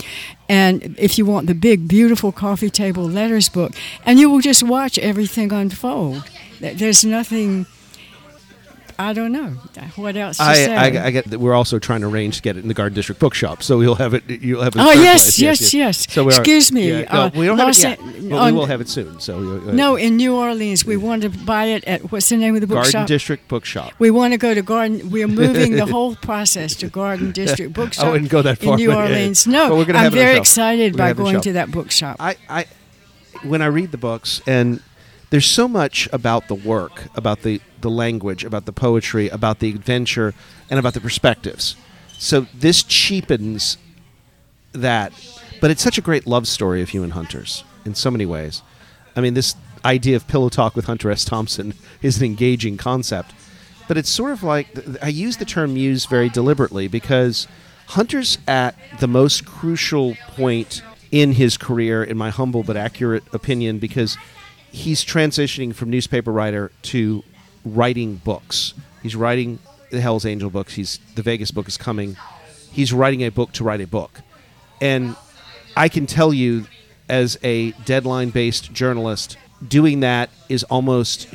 [0.49, 3.73] And if you want the big, beautiful coffee table letters book,
[4.07, 6.23] and you will just watch everything unfold.
[6.61, 7.67] There's nothing
[8.99, 9.51] I don't know
[9.97, 10.75] what else to I, say.
[10.75, 12.95] I, I get that we're also trying to arrange to get it in the Garden
[12.95, 14.29] District bookshop, so you'll have it.
[14.29, 14.81] You'll have it.
[14.81, 16.91] Oh yes, yes, yes, yes, So Excuse me.
[16.91, 19.21] Yeah, no, uh, we don't have it yet, but we will have it soon.
[19.21, 22.55] So uh, no, in New Orleans, we want to buy it at what's the name
[22.55, 22.93] of the bookshop?
[22.93, 23.93] Garden District Bookshop.
[23.99, 25.11] We want to go to Garden.
[25.11, 28.07] We are moving the whole process to Garden District Bookshop.
[28.07, 29.47] oh, and go that far in New Orleans.
[29.47, 29.69] Yeah.
[29.69, 32.17] No, I'm very excited by going to that bookshop.
[32.21, 32.67] I, I,
[33.43, 34.83] when I read the books and
[35.33, 39.71] there's so much about the work, about the, the language, about the poetry, about the
[39.71, 40.35] adventure,
[40.69, 41.75] and about the perspectives.
[42.19, 43.79] So this cheapens
[44.73, 45.15] that,
[45.59, 48.61] but it's such a great love story of human hunters in so many ways.
[49.17, 51.25] I mean, this idea of pillow talk with Hunter S.
[51.25, 53.33] Thompson is an engaging concept,
[53.89, 54.69] but it's sort of like
[55.03, 57.49] I use the term muse very deliberately because
[57.87, 63.79] Hunter's at the most crucial point in his career, in my humble but accurate opinion,
[63.79, 64.19] because
[64.73, 67.23] he's transitioning from newspaper writer to
[67.65, 68.75] writing books.
[69.03, 69.59] He's writing
[69.91, 70.75] the Hell's Angel books.
[70.75, 72.17] He's the Vegas book is coming.
[72.73, 74.23] He's writing a book to write a book,
[74.81, 75.15] and
[75.77, 76.67] I can tell you,
[77.09, 81.29] as a deadline-based journalist, doing that is almost.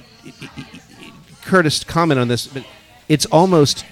[1.44, 2.66] Curtis, comment on this, but
[3.08, 3.86] it's almost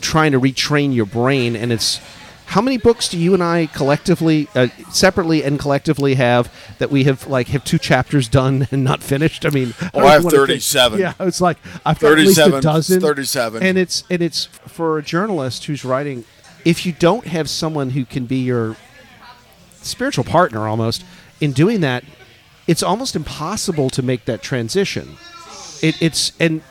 [0.00, 2.00] trying to retrain your brain, and it's
[2.46, 7.04] how many books do you and I collectively, uh, separately and collectively have that we
[7.04, 9.44] have like have two chapters done and not finished?
[9.44, 11.00] I mean, oh, I, I have thirty-seven.
[11.00, 13.00] Yeah, it's like I've got at least a dozen.
[13.00, 16.24] Thirty-seven, and it's and it's for a journalist who's writing.
[16.64, 18.76] If you don't have someone who can be your
[19.82, 21.04] spiritual partner almost
[21.40, 22.04] in doing that,
[22.66, 25.16] it's almost impossible to make that transition.
[25.82, 26.62] It, it's and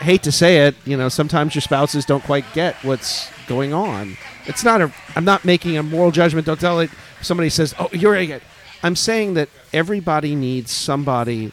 [0.00, 4.16] hate to say it, you know, sometimes your spouses don't quite get what's going on.
[4.46, 4.92] It's not a.
[5.14, 6.46] I'm not making a moral judgment.
[6.46, 6.90] Don't tell it.
[7.22, 8.40] Somebody says, "Oh, you're a."
[8.82, 11.52] I'm saying that everybody needs somebody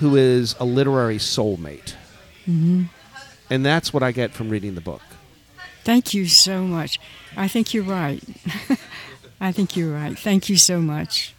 [0.00, 1.94] who is a literary soulmate,
[2.46, 2.84] mm-hmm.
[3.50, 5.02] and that's what I get from reading the book.
[5.84, 6.98] Thank you so much.
[7.36, 8.22] I think you're right.
[9.40, 10.18] I think you're right.
[10.18, 11.34] Thank you so much.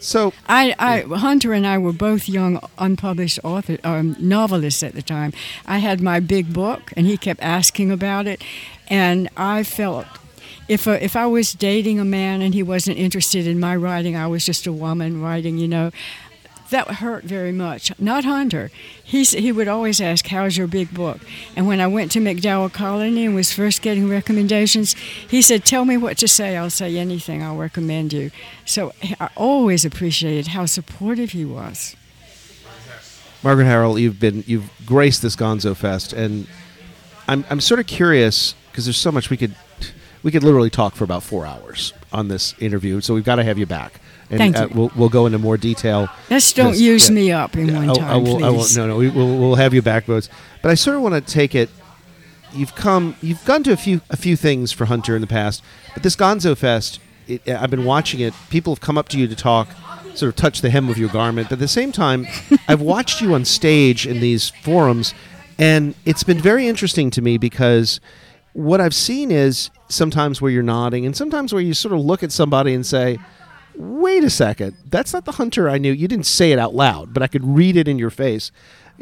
[0.00, 5.02] So I, I, Hunter and I were both young, unpublished author, um, novelists at the
[5.02, 5.32] time.
[5.66, 8.42] I had my big book, and he kept asking about it,
[8.88, 10.06] and I felt
[10.68, 14.16] if a, if I was dating a man and he wasn't interested in my writing,
[14.16, 15.90] I was just a woman writing, you know.
[16.70, 17.98] That hurt very much.
[17.98, 18.70] Not Hunter.
[19.02, 21.18] He's, he would always ask, How's your big book?
[21.56, 25.86] And when I went to MacDowell Colony and was first getting recommendations, he said, Tell
[25.86, 26.58] me what to say.
[26.58, 27.42] I'll say anything.
[27.42, 28.30] I'll recommend you.
[28.66, 31.96] So I always appreciated how supportive he was.
[33.42, 36.46] Margaret Harrell, you've been you've graced this Gonzo Fest, and
[37.26, 39.54] I'm I'm sort of curious because there's so much we could
[40.22, 43.00] we could literally talk for about four hours on this interview.
[43.00, 44.00] So we've got to have you back.
[44.30, 44.68] And, Thank uh.
[44.72, 46.08] We'll, we'll go into more detail.
[46.28, 48.44] Just don't use yeah, me up in yeah, one time, I, I will, please.
[48.44, 50.28] I won't, no, no, we, will we'll have you back, But
[50.64, 51.70] I sort of want to take it.
[52.52, 55.62] You've come, you've gone to a few a few things for Hunter in the past,
[55.92, 58.32] but this Gonzo Fest, it, I've been watching it.
[58.48, 59.68] People have come up to you to talk
[60.14, 61.48] sort of touch the hem of your garment.
[61.48, 62.26] But at the same time,
[62.68, 65.14] I've watched you on stage in these forums,
[65.58, 68.00] and it's been very interesting to me because
[68.52, 72.22] what I've seen is sometimes where you're nodding, and sometimes where you sort of look
[72.22, 73.18] at somebody and say,
[73.76, 75.92] wait a second, that's not the hunter I knew.
[75.92, 78.50] You didn't say it out loud, but I could read it in your face.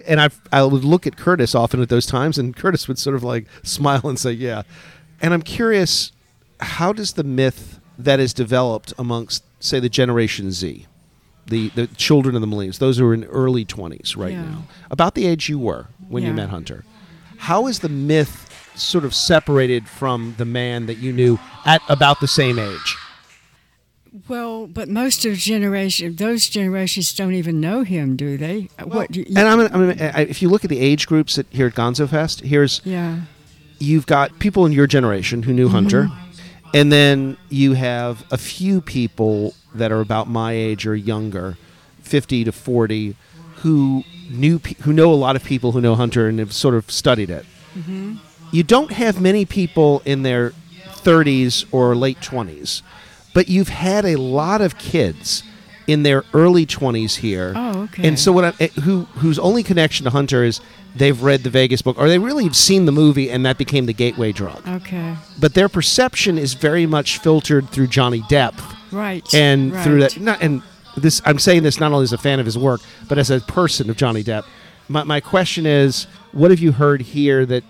[0.06, 3.16] And I I would look at Curtis often at those times, and Curtis would sort
[3.16, 4.62] of like smile and say, "Yeah."
[5.22, 6.12] And I'm curious,
[6.60, 10.86] how does the myth that is developed amongst, say, the Generation Z,
[11.46, 14.42] the the children of the millennials, those who are in early 20s right Yeah.
[14.42, 16.84] now, about the age you were when you met Hunter,
[17.38, 18.45] how is the myth
[18.78, 22.96] sort of separated from the man that you knew at about the same age?
[24.28, 28.68] Well, but most of generation, those generations don't even know him, do they?
[28.82, 29.14] what?
[29.14, 29.90] You, And I'm, I'm,
[30.28, 33.20] if you look at the age groups at, here at Gonzo Fest, here's yeah,
[33.78, 36.68] you've got people in your generation who knew Hunter, Mm-hmm.
[36.74, 41.58] and then you have a few people that are about my age or younger,
[42.00, 43.16] fifty to forty,
[43.56, 46.90] who knew who know a lot of people who know Hunter and have sort of
[46.90, 47.44] studied it.
[47.76, 48.14] Mm-hmm.
[48.52, 50.50] You don't have many people in their
[50.94, 52.82] thirties or late twenties,
[53.34, 55.42] but you've had a lot of kids
[55.86, 57.52] in their early twenties here.
[57.56, 58.06] Oh, okay.
[58.08, 60.60] And so what I, eh, who whose only connection to Hunter is
[60.96, 63.86] they've read the Vegas book or they really have seen the movie and that became
[63.86, 64.66] the gateway drug.
[64.66, 68.54] okay, But their perception is very much filtered through Johnny Depp
[68.92, 69.84] right, and right.
[69.84, 70.62] through that not and
[70.96, 73.40] this I'm saying this not only as a fan of his work but as a
[73.40, 74.44] person of Johnny Depp.
[74.88, 77.62] My my question is what have you heard here that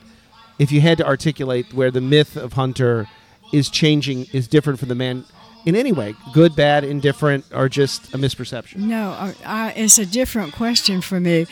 [0.58, 3.08] if you had to articulate where the myth of Hunter
[3.52, 5.24] is changing is different from the man
[5.64, 8.76] in any way, good, bad, indifferent, or just a misperception?
[8.76, 11.46] No, I, I, it's a different question for me.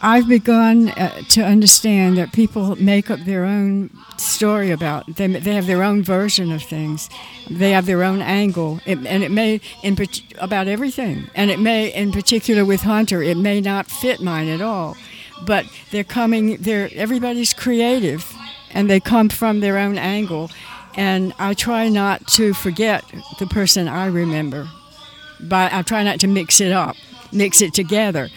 [0.00, 5.32] I've begun uh, to understand that people make up their own story about them.
[5.32, 7.10] They have their own version of things.
[7.50, 9.96] They have their own angle, it, and it may in
[10.38, 11.28] about everything.
[11.34, 14.96] And it may, in particular, with Hunter, it may not fit mine at all.
[15.44, 16.56] But they're coming.
[16.56, 18.32] They're everybody's creative,
[18.72, 20.50] and they come from their own angle.
[20.96, 23.04] And I try not to forget
[23.38, 24.68] the person I remember
[25.40, 26.96] but I try not to mix it up,
[27.32, 28.28] mix it together.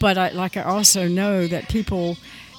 [0.00, 2.16] But I, like I also know that people,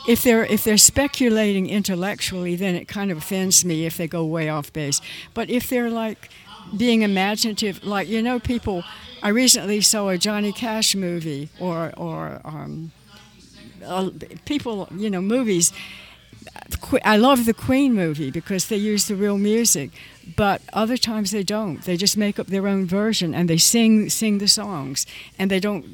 [0.08, 4.26] if they're if they're speculating intellectually, then it kind of offends me if they go
[4.26, 5.02] way off base.
[5.34, 6.30] But if they're like
[6.76, 8.84] being imaginative, like you know, people.
[9.22, 12.92] I recently saw a Johnny Cash movie, or or um,
[14.46, 15.74] people, you know, movies.
[17.04, 19.92] I love the Queen movie because they use the real music,
[20.36, 21.82] but other times they don't.
[21.84, 25.06] They just make up their own version and they sing sing the songs,
[25.38, 25.86] and they don't.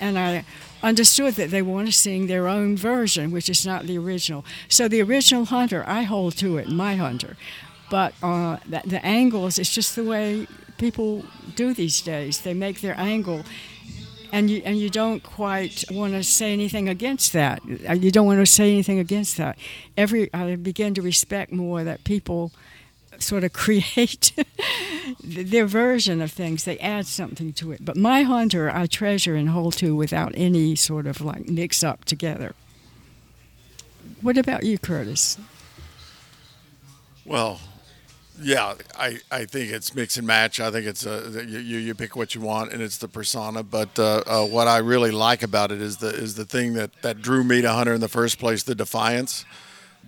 [0.00, 0.44] And I
[0.82, 4.44] understood that they want to sing their own version, which is not the original.
[4.68, 7.36] So the original Hunter, I hold to it, my Hunter,
[7.90, 10.46] but uh, the, the angles, it's just the way
[10.78, 12.40] people do these days.
[12.40, 13.44] They make their angle
[14.36, 17.62] and you and you don't quite want to say anything against that.
[17.88, 19.56] Uh, You don't want to say anything against that.
[19.96, 22.52] Every I begin to respect more that people
[23.18, 24.32] sort of create
[25.24, 26.64] their version of things.
[26.64, 27.82] They add something to it.
[27.82, 32.04] But my hunter, I treasure and hold to without any sort of like mix up
[32.04, 32.54] together.
[34.20, 35.38] What about you, Curtis?
[37.24, 37.58] Well,
[38.40, 40.60] yeah, I, I think it's mix and match.
[40.60, 43.62] I think it's uh, you, you you pick what you want, and it's the persona.
[43.62, 46.90] But uh, uh, what I really like about it is the is the thing that,
[47.02, 49.44] that drew me to Hunter in the first place, the defiance,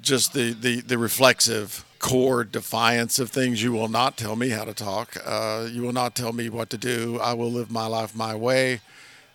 [0.02, 3.62] just the, the, the reflexive core defiance of things.
[3.62, 5.16] You will not tell me how to talk.
[5.24, 7.18] Uh, you will not tell me what to do.
[7.20, 8.80] I will live my life my way.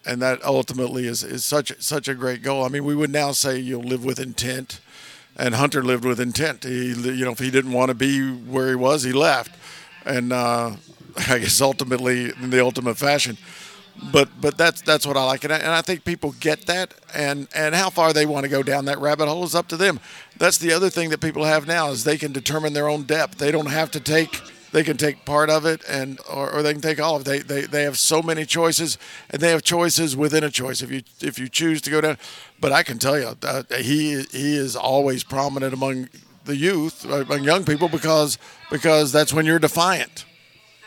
[0.05, 2.65] And that ultimately is, is such such a great goal.
[2.65, 4.81] I mean, we would now say you'll live with intent
[5.35, 6.63] and Hunter lived with intent.
[6.63, 9.55] He, you know, if he didn't want to be where he was, he left,
[10.05, 10.75] and uh,
[11.29, 13.37] I guess ultimately in the ultimate fashion.
[14.11, 16.93] But but that's that's what I like, and I, and I think people get that,
[17.13, 19.77] and and how far they want to go down that rabbit hole is up to
[19.77, 19.99] them.
[20.37, 23.37] That's the other thing that people have now is they can determine their own depth.
[23.37, 24.41] They don't have to take.
[24.73, 27.25] They can take part of it, and or, or they can take all of it.
[27.25, 28.97] They, they they have so many choices,
[29.29, 30.81] and they have choices within a choice.
[30.81, 32.17] If you if you choose to go down,
[32.59, 36.09] but I can tell you that he he is always prominent among
[36.45, 38.39] the youth, uh, among young people, because
[38.71, 40.25] because that's when you're defiant.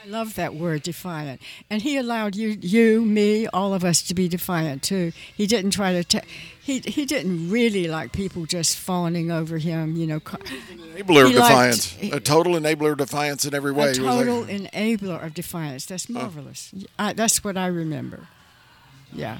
[0.05, 1.41] I love that word, defiant.
[1.69, 5.13] And he allowed you, you, me, all of us to be defiant too.
[5.37, 6.05] He didn't try to.
[6.05, 6.21] ta
[6.67, 9.95] he he didn't really like people just fawning over him.
[9.97, 13.71] You know, Enabler of He liked- defiance, he- a total enabler of defiance in every
[13.73, 13.91] way.
[13.91, 15.87] a He was like- total enabler of defiance.
[15.87, 16.73] That's marvelous.
[16.99, 18.27] I, that's what I remember.
[19.13, 19.39] Yeah.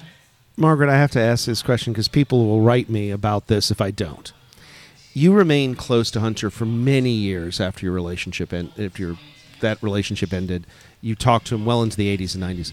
[0.57, 3.81] Margaret, I have to ask this question because people will write me about this if
[3.81, 4.33] I don't.
[5.13, 9.19] You remained close to Hunter for many years after your relationship and after your,
[9.61, 10.67] that relationship ended.
[11.03, 12.73] You talked to him well into the 80s and 90s.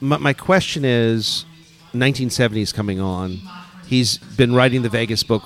[0.00, 1.44] my, my question is
[1.92, 3.40] 1970s coming on.
[3.92, 5.42] He's been writing the Vegas book.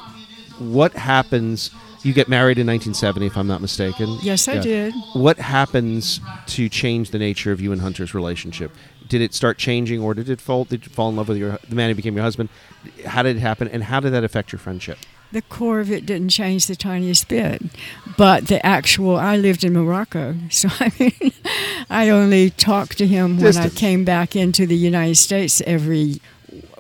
[0.61, 1.73] What happens?
[2.05, 4.19] You get married in 1970, if I'm not mistaken.
[4.23, 4.95] Yes, I did.
[5.15, 8.71] What happens to change the nature of you and Hunter's relationship?
[9.09, 10.65] Did it start changing, or did it fall?
[10.65, 12.49] Did you fall in love with your the man who became your husband?
[13.05, 14.99] How did it happen, and how did that affect your friendship?
[15.33, 17.63] The core of it didn't change the tiniest bit,
[18.17, 19.17] but the actual.
[19.17, 21.33] I lived in Morocco, so I mean,
[21.91, 26.21] I only talked to him when I came back into the United States every.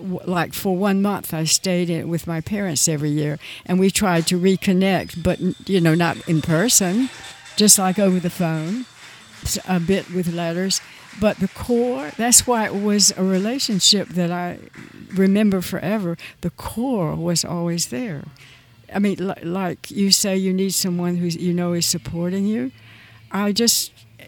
[0.00, 4.26] Like for one month, I stayed in, with my parents every year, and we tried
[4.28, 7.08] to reconnect, but you know, not in person,
[7.56, 8.84] just like over the phone,
[9.66, 10.80] a bit with letters.
[11.18, 14.58] But the core, that's why it was a relationship that I
[15.14, 16.16] remember forever.
[16.42, 18.24] The core was always there.
[18.94, 22.70] I mean, li- like you say, you need someone who you know is supporting you.
[23.32, 24.24] I just, eh,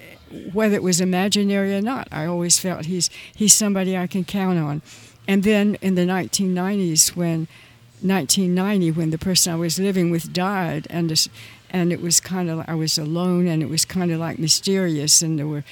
[0.52, 4.58] whether it was imaginary or not, I always felt he's he's somebody I can count
[4.58, 4.82] on.
[5.28, 7.46] And then in the 1990s, when
[8.00, 11.28] 1990, when the person I was living with died, and
[11.70, 15.20] and it was kind of I was alone, and it was kind of like mysterious,
[15.20, 15.64] and there were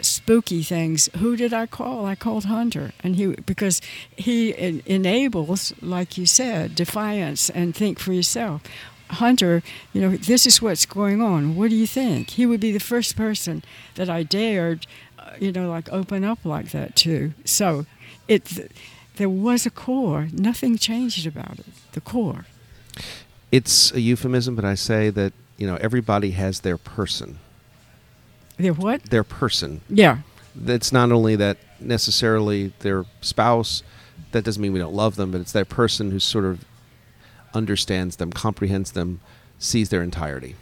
[0.00, 1.10] spooky things.
[1.18, 2.06] Who did I call?
[2.06, 3.82] I called Hunter, and he because
[4.16, 8.62] he en- enables, like you said, defiance and think for yourself.
[9.10, 11.54] Hunter, you know, this is what's going on.
[11.54, 12.30] What do you think?
[12.30, 13.62] He would be the first person
[13.96, 14.86] that I dared,
[15.18, 17.34] uh, you know, like open up like that to.
[17.44, 17.84] So,
[18.26, 18.72] it
[19.16, 20.28] there was a core.
[20.32, 21.66] Nothing changed about it.
[21.92, 22.46] The core.
[23.50, 27.38] It's a euphemism, but I say that you know everybody has their person.
[28.56, 29.04] Their what?
[29.04, 29.82] Their person.
[29.88, 30.18] Yeah.
[30.54, 33.82] That's not only that necessarily their spouse.
[34.32, 36.64] That doesn't mean we don't love them, but it's their person who sort of
[37.54, 39.20] understands them, comprehends them,
[39.58, 40.56] sees their entirety.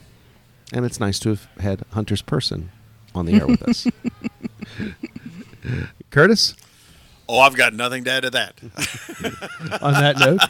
[0.73, 2.71] And it's nice to have had Hunter's person
[3.15, 3.87] on the air with us.
[6.11, 6.55] Curtis,
[7.33, 8.55] Oh, I've got nothing to add to that.
[9.81, 10.41] on that note,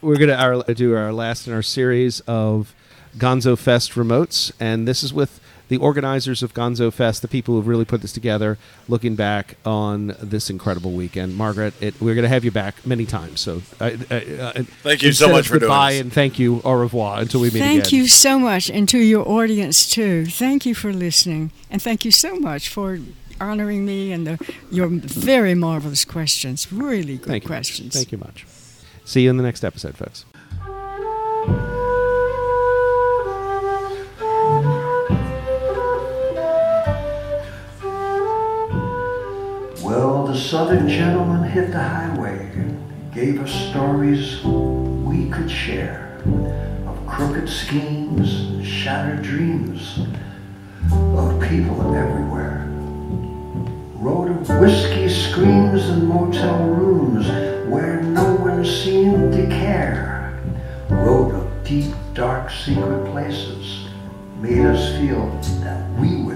[0.00, 2.74] we're going to our, do our last in our series of
[3.18, 5.38] Gonzo Fest remotes, and this is with
[5.68, 8.56] the organizers of Gonzo Fest, the people who really put this together,
[8.88, 11.36] looking back on this incredible weekend.
[11.36, 13.42] Margaret, it, we're going to have you back many times.
[13.42, 16.00] So, uh, uh, uh, Thank you so much of for doing goodbye this.
[16.00, 17.82] and thank you, au revoir, until we meet Thank again.
[17.82, 20.24] Thank you so much, and to your audience too.
[20.24, 22.98] Thank you for listening, and thank you so much for
[23.40, 26.72] honoring me and the, your very marvelous questions.
[26.72, 27.48] Really good Thank you.
[27.48, 27.94] questions.
[27.94, 28.46] Thank you much.
[29.04, 30.24] See you in the next episode, folks.
[39.82, 46.20] Well, the southern gentleman hit the highway, and gave us stories we could share
[46.86, 50.00] of crooked schemes, shattered dreams
[50.92, 52.67] of people everywhere.
[53.98, 57.26] Road of whiskey screams and motel rooms
[57.68, 60.38] where no one seemed to care.
[60.88, 63.88] Road of deep, dark, secret places
[64.40, 65.28] made us feel
[65.64, 66.27] that we.